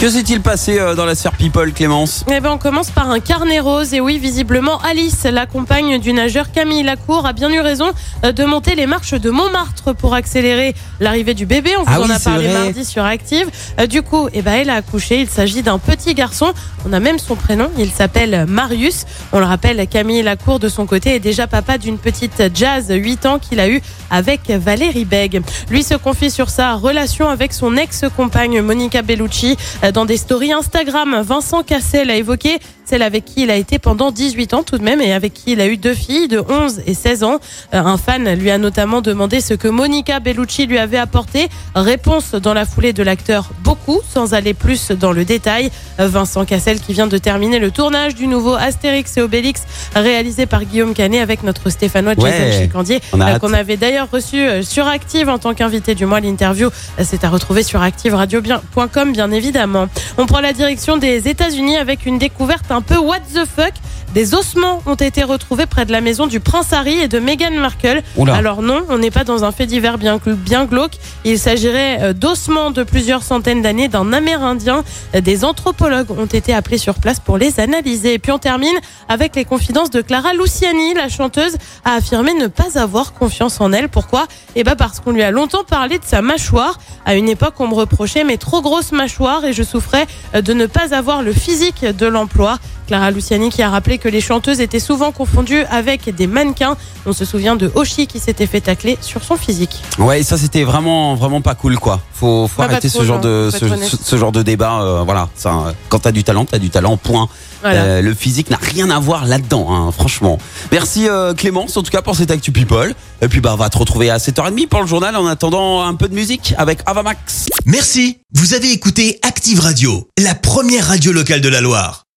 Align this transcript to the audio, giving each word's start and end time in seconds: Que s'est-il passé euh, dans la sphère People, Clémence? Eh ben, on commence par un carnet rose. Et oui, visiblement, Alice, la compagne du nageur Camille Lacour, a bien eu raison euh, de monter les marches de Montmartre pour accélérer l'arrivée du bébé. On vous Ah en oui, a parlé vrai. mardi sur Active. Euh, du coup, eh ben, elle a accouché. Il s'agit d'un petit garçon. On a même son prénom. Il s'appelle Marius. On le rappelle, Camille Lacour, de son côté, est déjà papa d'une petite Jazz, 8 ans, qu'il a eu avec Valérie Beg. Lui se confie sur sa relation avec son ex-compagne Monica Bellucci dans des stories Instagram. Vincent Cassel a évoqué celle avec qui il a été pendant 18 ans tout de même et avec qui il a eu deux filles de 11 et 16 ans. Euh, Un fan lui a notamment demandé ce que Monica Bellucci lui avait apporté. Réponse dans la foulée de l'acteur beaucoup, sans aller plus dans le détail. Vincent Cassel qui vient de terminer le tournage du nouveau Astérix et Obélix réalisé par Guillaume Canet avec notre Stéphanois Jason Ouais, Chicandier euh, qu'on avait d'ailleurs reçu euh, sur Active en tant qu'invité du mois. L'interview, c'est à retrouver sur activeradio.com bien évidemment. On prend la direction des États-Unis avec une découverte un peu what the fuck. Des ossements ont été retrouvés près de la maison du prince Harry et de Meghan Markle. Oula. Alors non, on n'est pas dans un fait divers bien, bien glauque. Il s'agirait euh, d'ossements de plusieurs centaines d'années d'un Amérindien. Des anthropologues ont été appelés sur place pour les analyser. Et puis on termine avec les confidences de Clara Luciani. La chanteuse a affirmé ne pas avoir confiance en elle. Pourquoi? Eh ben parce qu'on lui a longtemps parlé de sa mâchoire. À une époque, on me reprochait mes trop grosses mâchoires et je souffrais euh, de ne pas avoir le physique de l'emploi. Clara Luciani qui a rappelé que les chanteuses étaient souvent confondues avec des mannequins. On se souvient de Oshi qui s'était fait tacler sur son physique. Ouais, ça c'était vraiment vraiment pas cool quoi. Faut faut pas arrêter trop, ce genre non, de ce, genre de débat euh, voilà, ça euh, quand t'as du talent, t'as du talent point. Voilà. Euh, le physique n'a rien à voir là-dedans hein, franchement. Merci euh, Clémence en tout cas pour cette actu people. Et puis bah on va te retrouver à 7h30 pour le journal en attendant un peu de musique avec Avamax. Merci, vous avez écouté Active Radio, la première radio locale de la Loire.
Que 0.00 0.08
s'est-il 0.08 0.40
passé 0.40 0.78
euh, 0.78 0.94
dans 0.94 1.04
la 1.04 1.14
sphère 1.14 1.32
People, 1.32 1.74
Clémence? 1.74 2.24
Eh 2.32 2.40
ben, 2.40 2.52
on 2.52 2.56
commence 2.56 2.90
par 2.90 3.10
un 3.10 3.20
carnet 3.20 3.60
rose. 3.60 3.92
Et 3.92 4.00
oui, 4.00 4.18
visiblement, 4.18 4.78
Alice, 4.80 5.24
la 5.24 5.44
compagne 5.44 5.98
du 6.00 6.14
nageur 6.14 6.52
Camille 6.52 6.82
Lacour, 6.82 7.26
a 7.26 7.34
bien 7.34 7.50
eu 7.50 7.60
raison 7.60 7.90
euh, 8.24 8.32
de 8.32 8.46
monter 8.46 8.74
les 8.74 8.86
marches 8.86 9.12
de 9.12 9.28
Montmartre 9.28 9.92
pour 9.94 10.14
accélérer 10.14 10.74
l'arrivée 11.00 11.34
du 11.34 11.44
bébé. 11.44 11.72
On 11.76 11.82
vous 11.82 11.86
Ah 11.86 12.00
en 12.00 12.04
oui, 12.06 12.12
a 12.12 12.18
parlé 12.18 12.48
vrai. 12.48 12.58
mardi 12.62 12.84
sur 12.86 13.04
Active. 13.04 13.50
Euh, 13.78 13.86
du 13.86 14.00
coup, 14.00 14.30
eh 14.32 14.40
ben, 14.40 14.54
elle 14.54 14.70
a 14.70 14.76
accouché. 14.76 15.20
Il 15.20 15.28
s'agit 15.28 15.60
d'un 15.60 15.78
petit 15.78 16.14
garçon. 16.14 16.54
On 16.88 16.94
a 16.94 17.00
même 17.00 17.18
son 17.18 17.36
prénom. 17.36 17.68
Il 17.76 17.90
s'appelle 17.90 18.46
Marius. 18.48 19.04
On 19.32 19.38
le 19.38 19.44
rappelle, 19.44 19.86
Camille 19.86 20.22
Lacour, 20.22 20.60
de 20.60 20.70
son 20.70 20.86
côté, 20.86 21.16
est 21.16 21.20
déjà 21.20 21.46
papa 21.46 21.76
d'une 21.76 21.98
petite 21.98 22.42
Jazz, 22.54 22.86
8 22.88 23.26
ans, 23.26 23.38
qu'il 23.38 23.60
a 23.60 23.68
eu 23.68 23.82
avec 24.10 24.48
Valérie 24.48 25.04
Beg. 25.04 25.42
Lui 25.68 25.82
se 25.82 25.92
confie 25.94 26.30
sur 26.30 26.48
sa 26.48 26.72
relation 26.72 27.28
avec 27.28 27.52
son 27.52 27.76
ex-compagne 27.76 28.62
Monica 28.62 29.02
Bellucci 29.02 29.58
dans 29.92 30.04
des 30.04 30.16
stories 30.16 30.52
Instagram. 30.52 31.20
Vincent 31.24 31.62
Cassel 31.62 32.10
a 32.10 32.16
évoqué 32.16 32.58
celle 32.84 33.02
avec 33.02 33.24
qui 33.24 33.42
il 33.42 33.50
a 33.50 33.56
été 33.56 33.78
pendant 33.78 34.10
18 34.10 34.52
ans 34.54 34.62
tout 34.64 34.76
de 34.76 34.82
même 34.82 35.00
et 35.00 35.12
avec 35.12 35.32
qui 35.32 35.52
il 35.52 35.60
a 35.60 35.66
eu 35.68 35.76
deux 35.76 35.94
filles 35.94 36.26
de 36.26 36.40
11 36.48 36.82
et 36.86 36.94
16 36.94 37.22
ans. 37.22 37.38
Euh, 37.72 37.78
Un 37.80 37.96
fan 37.96 38.32
lui 38.34 38.50
a 38.50 38.58
notamment 38.58 39.00
demandé 39.00 39.40
ce 39.40 39.54
que 39.54 39.68
Monica 39.68 40.18
Bellucci 40.20 40.66
lui 40.66 40.78
avait 40.78 40.98
apporté. 40.98 41.48
Réponse 41.74 42.32
dans 42.32 42.52
la 42.54 42.64
foulée 42.64 42.92
de 42.92 43.02
l'acteur 43.02 43.50
beaucoup, 43.62 44.00
sans 44.12 44.34
aller 44.34 44.54
plus 44.54 44.90
dans 44.90 45.12
le 45.12 45.24
détail. 45.24 45.70
Vincent 45.98 46.44
Cassel 46.44 46.80
qui 46.80 46.92
vient 46.92 47.06
de 47.06 47.18
terminer 47.18 47.58
le 47.58 47.70
tournage 47.70 48.14
du 48.14 48.26
nouveau 48.26 48.54
Astérix 48.54 49.16
et 49.16 49.22
Obélix 49.22 49.62
réalisé 49.94 50.46
par 50.46 50.64
Guillaume 50.64 50.94
Canet 50.94 51.20
avec 51.22 51.42
notre 51.42 51.70
Stéphanois 51.70 52.14
Jason 52.14 52.24
Ouais, 52.24 52.62
Chicandier 52.62 53.00
euh, 53.14 53.38
qu'on 53.38 53.52
avait 53.52 53.76
d'ailleurs 53.76 54.08
reçu 54.10 54.36
euh, 54.38 54.62
sur 54.62 54.86
Active 54.86 55.28
en 55.28 55.38
tant 55.38 55.54
qu'invité 55.54 55.94
du 55.94 56.06
mois. 56.06 56.20
L'interview, 56.20 56.70
c'est 57.02 57.24
à 57.24 57.28
retrouver 57.28 57.62
sur 57.62 57.80
activeradio.com 57.82 59.12
bien 59.12 59.30
évidemment. 59.30 59.79
On 60.18 60.26
prend 60.26 60.40
la 60.40 60.52
direction 60.52 60.96
des 60.96 61.28
États-Unis 61.28 61.76
avec 61.76 62.06
une 62.06 62.18
découverte 62.18 62.70
un 62.70 62.82
peu 62.82 62.98
what 62.98 63.20
the 63.34 63.44
fuck. 63.44 63.72
Des 64.14 64.34
ossements 64.34 64.82
ont 64.86 64.96
été 64.96 65.22
retrouvés 65.22 65.66
près 65.66 65.84
de 65.84 65.92
la 65.92 66.00
maison 66.00 66.26
du 66.26 66.40
prince 66.40 66.72
Harry 66.72 66.98
et 66.98 67.06
de 67.06 67.20
Meghan 67.20 67.52
Markle. 67.52 68.02
Oula. 68.16 68.34
Alors 68.34 68.60
non, 68.60 68.82
on 68.88 68.98
n'est 68.98 69.12
pas 69.12 69.22
dans 69.22 69.44
un 69.44 69.52
fait 69.52 69.66
divers 69.66 69.98
bien, 69.98 70.18
bien 70.26 70.64
glauque. 70.64 70.94
Il 71.24 71.38
s'agirait 71.38 71.98
euh, 72.00 72.12
d'ossements 72.12 72.72
de 72.72 72.82
plusieurs 72.82 73.22
centaines 73.22 73.62
d'années 73.62 73.86
d'un 73.86 74.12
Amérindien. 74.12 74.82
Des 75.14 75.44
anthropologues 75.44 76.10
ont 76.10 76.26
été 76.26 76.52
appelés 76.52 76.78
sur 76.78 76.94
place 76.94 77.20
pour 77.20 77.38
les 77.38 77.60
analyser. 77.60 78.14
Et 78.14 78.18
puis 78.18 78.32
on 78.32 78.38
termine 78.38 78.76
avec 79.08 79.36
les 79.36 79.44
confidences 79.44 79.90
de 79.90 80.00
Clara 80.00 80.34
Luciani. 80.34 80.94
La 80.94 81.08
chanteuse 81.08 81.56
a 81.84 81.94
affirmé 81.94 82.34
ne 82.34 82.48
pas 82.48 82.80
avoir 82.80 83.12
confiance 83.12 83.60
en 83.60 83.72
elle. 83.72 83.88
Pourquoi? 83.88 84.26
Eh 84.56 84.64
ben 84.64 84.74
parce 84.74 84.98
qu'on 84.98 85.12
lui 85.12 85.22
a 85.22 85.30
longtemps 85.30 85.64
parlé 85.64 85.98
de 85.98 86.04
sa 86.04 86.20
mâchoire. 86.20 86.78
À 87.06 87.14
une 87.14 87.28
époque, 87.28 87.54
on 87.60 87.68
me 87.68 87.74
reprochait 87.74 88.24
mes 88.24 88.38
trop 88.38 88.60
grosses 88.60 88.90
mâchoires 88.90 89.44
et 89.44 89.52
je 89.52 89.62
souffrais 89.62 90.06
euh, 90.34 90.42
de 90.42 90.52
ne 90.52 90.66
pas 90.66 90.96
avoir 90.96 91.22
le 91.22 91.32
physique 91.32 91.84
de 91.84 92.06
l'emploi. 92.06 92.58
Clara 92.90 93.12
Luciani 93.12 93.50
qui 93.50 93.62
a 93.62 93.70
rappelé 93.70 93.98
que 93.98 94.08
les 94.08 94.20
chanteuses 94.20 94.58
étaient 94.58 94.80
souvent 94.80 95.12
confondues 95.12 95.62
avec 95.70 96.12
des 96.12 96.26
mannequins. 96.26 96.76
On 97.06 97.12
se 97.12 97.24
souvient 97.24 97.54
de 97.54 97.70
Oshi 97.76 98.08
qui 98.08 98.18
s'était 98.18 98.48
fait 98.48 98.60
tacler 98.60 98.98
sur 99.00 99.22
son 99.22 99.36
physique. 99.36 99.80
Ouais, 100.00 100.24
ça 100.24 100.36
c'était 100.36 100.64
vraiment 100.64 101.14
vraiment 101.14 101.40
pas 101.40 101.54
cool 101.54 101.78
quoi. 101.78 102.00
Faut 102.12 102.48
faut 102.48 102.56
pas 102.56 102.64
arrêter 102.64 102.90
trop, 102.90 102.98
ce 102.98 103.04
genre 103.04 103.22
non, 103.22 103.28
de 103.28 103.50
ce, 103.52 104.16
genre 104.16 104.32
de 104.32 104.42
débat 104.42 104.80
euh, 104.82 105.02
voilà, 105.04 105.28
ça 105.36 105.50
euh, 105.50 105.72
quand 105.88 106.00
t'as 106.00 106.10
du 106.10 106.24
talent, 106.24 106.44
t'as 106.44 106.58
du 106.58 106.68
talent 106.68 106.96
point. 106.96 107.28
Voilà. 107.62 107.80
Euh, 107.80 108.02
le 108.02 108.12
physique 108.12 108.50
n'a 108.50 108.58
rien 108.60 108.90
à 108.90 108.98
voir 108.98 109.24
là-dedans 109.24 109.68
hein, 109.72 109.92
franchement. 109.92 110.38
Merci 110.72 111.08
euh, 111.08 111.32
Clémence 111.32 111.76
en 111.76 111.84
tout 111.84 111.92
cas 111.92 112.02
pour 112.02 112.16
cette 112.16 112.32
actu 112.32 112.50
people. 112.50 112.92
Et 113.22 113.28
puis 113.28 113.40
bah 113.40 113.52
on 113.54 113.56
va 113.56 113.68
te 113.68 113.78
retrouver 113.78 114.10
à 114.10 114.16
7h30 114.16 114.66
pour 114.66 114.80
le 114.80 114.88
journal 114.88 115.14
en 115.14 115.28
attendant 115.28 115.82
un 115.82 115.94
peu 115.94 116.08
de 116.08 116.14
musique 116.14 116.54
avec 116.58 116.80
Avamax. 116.86 117.50
Merci, 117.66 118.18
vous 118.34 118.52
avez 118.54 118.72
écouté 118.72 119.20
Active 119.22 119.60
Radio, 119.60 120.08
la 120.18 120.34
première 120.34 120.88
radio 120.88 121.12
locale 121.12 121.40
de 121.40 121.48
la 121.48 121.60
Loire. 121.60 122.09